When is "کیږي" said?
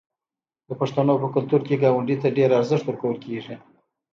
3.25-3.55